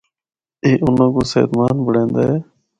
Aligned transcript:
اے 0.63 0.71
اُنّاں 0.83 1.09
کو 1.13 1.21
صحت 1.31 1.49
مند 1.57 1.79
بنڑیندا 1.85 2.21
اے۔ 2.29 2.37